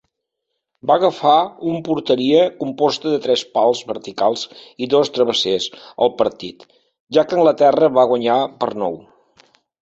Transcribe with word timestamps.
Va 0.91 0.93
agafar 0.99 1.33
un 1.71 1.75
porteria 1.87 2.39
composta 2.61 3.11
de 3.15 3.19
tres 3.25 3.43
pals 3.57 3.81
verticals 3.91 4.47
i 4.87 4.89
dos 4.95 5.13
travessers 5.19 5.69
al 6.07 6.11
partit, 6.23 6.67
ja 7.19 7.27
que 7.29 7.39
Anglaterra 7.41 7.93
va 8.01 8.09
guanyar 8.15 8.41
per 8.65 8.73
nou. 8.87 8.99